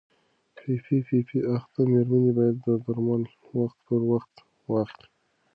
پي 0.55 0.71
پي 1.09 1.19
پي 1.27 1.37
اخته 1.55 1.81
مېرمنې 1.91 2.31
باید 2.37 2.55
درمل 2.85 3.23
وخت 3.57 3.77
پر 3.85 4.01
وخت 4.11 4.33
واخلي. 4.71 5.07